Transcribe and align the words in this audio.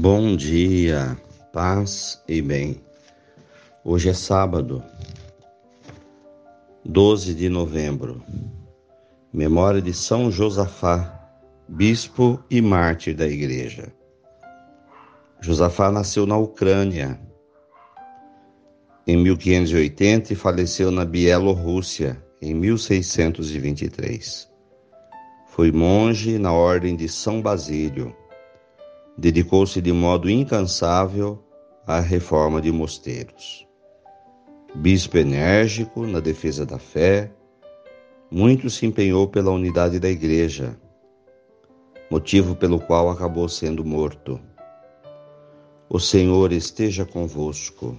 Bom 0.00 0.36
dia, 0.36 1.20
paz 1.52 2.22
e 2.28 2.40
bem. 2.40 2.80
Hoje 3.82 4.08
é 4.08 4.14
sábado, 4.14 4.80
12 6.84 7.34
de 7.34 7.48
novembro, 7.48 8.22
memória 9.32 9.82
de 9.82 9.92
São 9.92 10.30
Josafá, 10.30 11.28
bispo 11.66 12.40
e 12.48 12.62
mártir 12.62 13.16
da 13.16 13.26
Igreja. 13.26 13.92
Josafá 15.40 15.90
nasceu 15.90 16.26
na 16.26 16.38
Ucrânia 16.38 17.20
em 19.04 19.16
1580 19.16 20.32
e 20.32 20.36
faleceu 20.36 20.92
na 20.92 21.04
Bielorrússia 21.04 22.24
em 22.40 22.54
1623. 22.54 24.48
Foi 25.48 25.72
monge 25.72 26.38
na 26.38 26.52
Ordem 26.52 26.94
de 26.94 27.08
São 27.08 27.42
Basílio 27.42 28.14
dedicou-se 29.18 29.80
de 29.80 29.92
modo 29.92 30.30
incansável 30.30 31.42
à 31.84 31.98
reforma 31.98 32.60
de 32.60 32.70
mosteiros. 32.70 33.66
Bispo 34.76 35.18
enérgico 35.18 36.06
na 36.06 36.20
defesa 36.20 36.64
da 36.64 36.78
fé, 36.78 37.32
muito 38.30 38.70
se 38.70 38.86
empenhou 38.86 39.26
pela 39.26 39.50
unidade 39.50 39.98
da 39.98 40.08
Igreja, 40.08 40.78
motivo 42.08 42.54
pelo 42.54 42.78
qual 42.78 43.10
acabou 43.10 43.48
sendo 43.48 43.84
morto. 43.84 44.40
O 45.90 45.98
Senhor 45.98 46.52
esteja 46.52 47.04
convosco, 47.04 47.98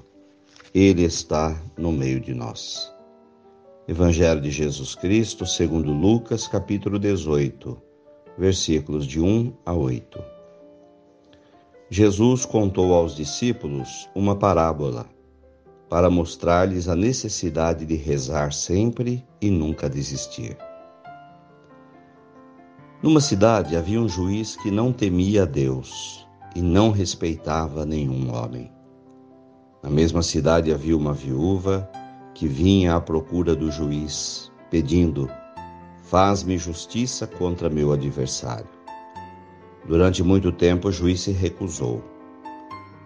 Ele 0.73 1.03
está 1.03 1.61
no 1.77 1.91
meio 1.91 2.21
de 2.21 2.33
nós. 2.33 2.93
Evangelho 3.89 4.39
de 4.39 4.51
Jesus 4.51 4.95
Cristo, 4.95 5.45
segundo 5.45 5.91
Lucas, 5.91 6.47
capítulo 6.47 6.97
18, 6.97 7.81
versículos 8.37 9.05
de 9.05 9.19
1 9.19 9.51
a 9.65 9.73
8. 9.73 10.38
Jesus 11.91 12.45
contou 12.45 12.93
aos 12.93 13.15
discípulos 13.15 14.07
uma 14.13 14.35
parábola 14.35 15.07
para 15.89 16.07
mostrar-lhes 16.07 16.87
a 16.87 16.95
necessidade 16.95 17.83
de 17.83 17.95
rezar 17.95 18.53
sempre 18.53 19.25
e 19.41 19.49
nunca 19.49 19.89
desistir. 19.89 20.55
Numa 23.01 23.19
cidade 23.19 23.75
havia 23.75 23.99
um 23.99 24.07
juiz 24.07 24.55
que 24.57 24.69
não 24.69 24.93
temia 24.93 25.47
Deus 25.47 26.27
e 26.55 26.61
não 26.61 26.91
respeitava 26.91 27.87
nenhum 27.87 28.35
homem. 28.35 28.71
Na 29.81 29.89
mesma 29.89 30.21
cidade 30.21 30.71
havia 30.71 30.95
uma 30.95 31.13
viúva 31.13 31.89
que 32.35 32.47
vinha 32.47 32.95
à 32.95 33.01
procura 33.01 33.55
do 33.55 33.71
juiz, 33.71 34.51
pedindo: 34.69 35.27
Faz-me 36.03 36.55
justiça 36.55 37.25
contra 37.25 37.67
meu 37.67 37.91
adversário. 37.91 38.78
Durante 39.89 40.21
muito 40.21 40.51
tempo 40.51 40.89
o 40.89 40.91
juiz 40.91 41.21
se 41.21 41.31
recusou. 41.31 42.03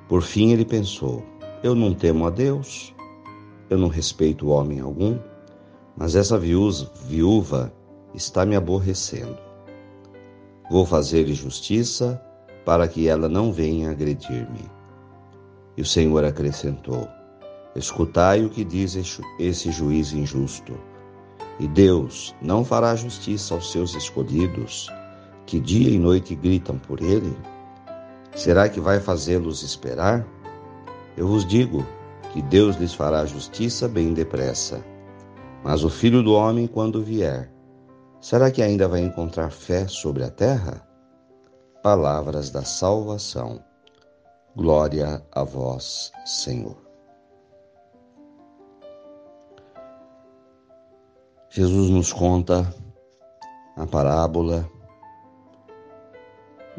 Por 0.09 0.21
fim 0.21 0.51
ele 0.51 0.65
pensou: 0.65 1.23
Eu 1.63 1.73
não 1.73 1.93
temo 1.93 2.27
a 2.27 2.29
Deus, 2.29 2.93
eu 3.69 3.77
não 3.77 3.87
respeito 3.87 4.49
homem 4.49 4.81
algum, 4.81 5.17
mas 5.95 6.13
essa 6.13 6.37
viúva 6.37 7.73
está 8.13 8.45
me 8.45 8.57
aborrecendo. 8.57 9.37
Vou 10.69 10.85
fazer-lhe 10.85 11.33
justiça 11.33 12.21
para 12.65 12.85
que 12.85 13.07
ela 13.07 13.29
não 13.29 13.53
venha 13.53 13.89
agredir-me. 13.91 14.69
E 15.77 15.81
o 15.81 15.85
Senhor 15.85 16.25
acrescentou: 16.25 17.07
Escutai 17.77 18.43
o 18.43 18.49
que 18.49 18.65
diz 18.65 18.97
esse 19.39 19.71
juiz 19.71 20.11
injusto. 20.11 20.77
E 21.61 21.65
Deus 21.65 22.35
não 22.41 22.65
fará 22.65 22.93
justiça 22.93 23.53
aos 23.53 23.71
seus 23.71 23.95
escolhidos 23.95 24.89
que 25.45 25.59
dia 25.59 25.89
e 25.89 25.99
noite 25.99 26.35
gritam 26.35 26.77
por 26.77 27.01
ele? 27.01 27.35
Será 28.35 28.67
que 28.67 28.79
vai 28.79 28.99
fazê-los 28.99 29.61
esperar? 29.61 30.25
Eu 31.15 31.27
vos 31.27 31.45
digo 31.45 31.85
que 32.31 32.41
Deus 32.41 32.75
lhes 32.77 32.93
fará 32.93 33.25
justiça 33.25 33.87
bem 33.87 34.13
depressa. 34.13 34.83
Mas 35.63 35.83
o 35.83 35.89
filho 35.89 36.23
do 36.23 36.33
homem, 36.33 36.67
quando 36.67 37.03
vier, 37.03 37.51
será 38.19 38.49
que 38.49 38.61
ainda 38.61 38.87
vai 38.87 39.01
encontrar 39.01 39.51
fé 39.51 39.87
sobre 39.87 40.23
a 40.23 40.29
terra? 40.29 40.87
Palavras 41.83 42.49
da 42.49 42.63
salvação. 42.63 43.63
Glória 44.55 45.23
a 45.31 45.43
vós, 45.43 46.11
Senhor. 46.25 46.77
Jesus 51.49 51.89
nos 51.91 52.11
conta 52.11 52.73
a 53.77 53.85
parábola 53.85 54.67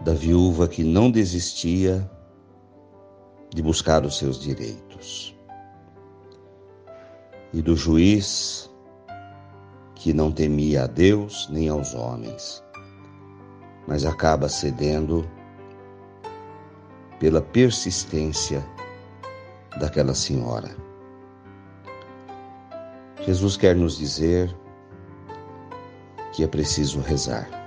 da 0.05 0.13
viúva 0.13 0.69
que 0.69 0.85
não 0.85 1.11
desistia 1.11 2.09
de 3.55 3.63
buscar 3.63 4.05
os 4.05 4.19
seus 4.19 4.39
direitos, 4.39 5.35
e 7.55 7.63
do 7.63 7.75
juiz 7.75 8.71
que 9.95 10.13
não 10.13 10.31
temia 10.31 10.85
a 10.85 10.87
Deus 10.87 11.49
nem 11.51 11.71
aos 11.71 11.95
homens, 11.95 12.63
mas 13.89 14.05
acaba 14.05 14.49
cedendo 14.49 15.27
pela 17.19 17.41
persistência 17.41 18.63
daquela 19.81 20.15
senhora. 20.15 20.77
Jesus 23.23 23.57
quer 23.57 23.75
nos 23.75 23.97
dizer 23.97 24.55
que 26.33 26.45
é 26.45 26.47
preciso 26.47 27.01
rezar. 27.01 27.64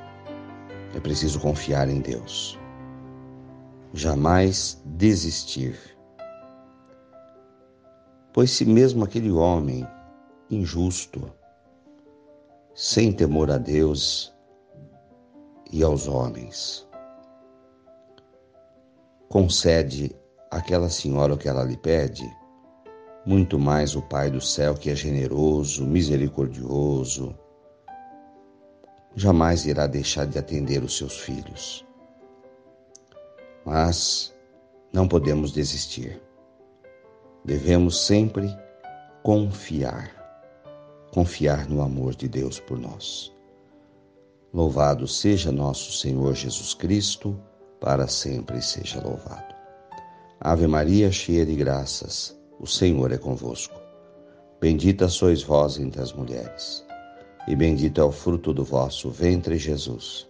É 0.98 1.00
preciso 1.00 1.40
confiar 1.40 1.90
em 1.90 2.02
Deus. 2.02 2.60
Jamais 3.94 4.82
desistir. 4.84 5.78
Pois 8.34 8.50
se 8.50 8.66
mesmo 8.66 9.04
aquele 9.04 9.30
homem 9.30 9.88
injusto, 10.50 11.32
sem 12.74 13.14
temor 13.14 13.52
a 13.52 13.60
Deus 13.60 14.36
e 15.72 15.84
aos 15.84 16.08
homens, 16.08 16.90
concede 19.30 20.16
àquela 20.50 20.90
senhora 20.90 21.36
o 21.36 21.38
que 21.38 21.48
ela 21.48 21.64
lhe 21.64 21.78
pede, 21.78 22.28
muito 23.24 23.60
mais 23.60 23.96
o 23.96 24.02
Pai 24.02 24.32
do 24.32 24.42
céu, 24.42 24.74
que 24.74 24.90
é 24.90 24.96
generoso, 24.96 25.86
misericordioso, 25.86 27.38
jamais 29.18 29.66
irá 29.66 29.88
deixar 29.88 30.28
de 30.28 30.38
atender 30.38 30.84
os 30.84 30.96
seus 30.96 31.18
filhos. 31.18 31.84
Mas 33.66 34.32
não 34.94 35.08
podemos 35.08 35.52
desistir. 35.52 36.22
Devemos 37.44 38.06
sempre 38.06 38.48
confiar, 39.24 40.14
confiar 41.12 41.68
no 41.68 41.82
amor 41.82 42.14
de 42.14 42.28
Deus 42.28 42.60
por 42.60 42.78
nós. 42.78 43.34
Louvado 44.54 45.08
seja 45.08 45.52
nosso 45.52 45.92
Senhor 45.94 46.36
Jesus 46.36 46.76
Cristo, 46.76 47.42
para 47.82 48.08
sempre 48.08 48.62
seja 48.62 49.02
louvado. 49.02 49.56
Ave 50.40 50.68
Maria, 50.68 51.12
cheia 51.12 51.44
de 51.44 51.56
graças, 51.56 52.38
o 52.60 52.68
Senhor 52.68 53.12
é 53.12 53.18
convosco. 53.18 53.82
Bendita 54.62 55.10
sois 55.10 55.42
vós 55.42 55.80
entre 55.80 56.02
as 56.02 56.14
mulheres 56.14 56.87
e 57.48 57.56
bendito 57.56 58.02
é 58.02 58.04
o 58.04 58.12
fruto 58.12 58.54
do 58.54 58.64
vosso 58.64 59.10
ventre, 59.10 59.58
Jesus. 59.58 60.28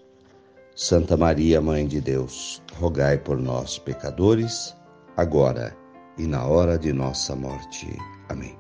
Santa 0.75 1.17
Maria, 1.17 1.59
Mãe 1.59 1.87
de 1.87 1.99
Deus, 1.99 2.61
rogai 2.75 3.17
por 3.17 3.37
nós, 3.39 3.79
pecadores, 3.79 4.75
agora 5.15 5.75
e 6.17 6.27
na 6.27 6.45
hora 6.45 6.77
de 6.77 6.93
nossa 6.93 7.35
morte. 7.35 7.87
Amém. 8.29 8.55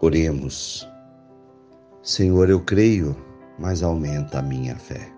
Oremos. 0.00 0.88
Senhor, 2.02 2.48
eu 2.48 2.60
creio, 2.60 3.16
mas 3.58 3.82
aumenta 3.82 4.38
a 4.38 4.42
minha 4.42 4.76
fé. 4.76 5.12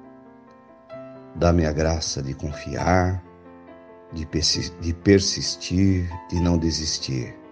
Dá-me 1.36 1.66
a 1.66 1.72
graça 1.72 2.22
de 2.22 2.32
confiar, 2.32 3.22
de 4.12 4.24
persistir, 4.94 6.08
de 6.30 6.40
não 6.40 6.56
desistir 6.56 7.43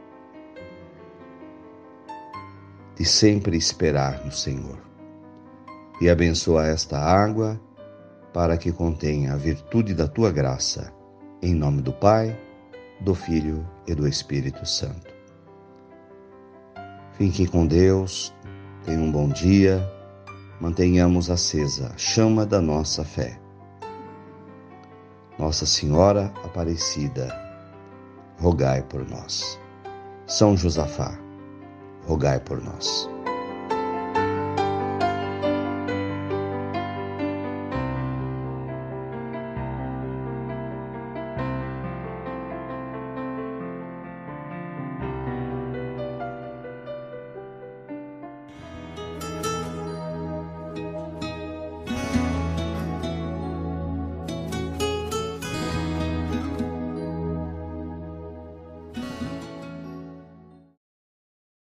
de 2.97 3.05
sempre 3.05 3.57
esperar 3.57 4.25
no 4.25 4.33
Senhor. 4.33 4.79
E 6.01 6.09
abençoa 6.09 6.67
esta 6.67 6.99
água 6.99 7.61
para 8.33 8.57
que 8.57 8.73
contenha 8.73 9.35
a 9.35 9.37
virtude 9.37 9.95
da 9.95 10.09
tua 10.09 10.31
graça. 10.31 10.93
Em 11.41 11.55
nome 11.55 11.83
do 11.83 11.93
Pai, 11.93 12.39
do 13.01 13.15
Filho 13.15 13.67
e 13.87 13.95
do 13.95 14.07
Espírito 14.07 14.65
Santo. 14.67 15.13
Fique 17.13 17.47
com 17.47 17.67
Deus, 17.67 18.35
tenha 18.85 18.99
um 18.99 19.13
bom 19.13 19.29
dia, 19.29 19.81
mantenhamos 20.61 21.31
acesa 21.31 21.93
a 21.95 21.99
chama 21.99 22.47
da 22.47 22.61
nossa 22.61 23.05
fé. 23.05 23.39
Nossa 25.39 25.67
Senhora 25.67 26.33
Aparecida, 26.45 27.35
rogai 28.39 28.83
por 28.83 29.09
nós. 29.09 29.59
São 30.27 30.57
Josafá 30.57 31.22
rogai 32.07 32.41
por 32.41 32.63
nós. 32.63 33.09